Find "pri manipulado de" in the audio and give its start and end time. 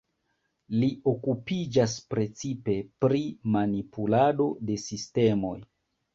3.05-4.81